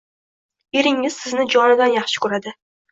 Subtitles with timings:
[0.81, 2.59] Eringiz sizni jonidan yaxshi ko‘radi.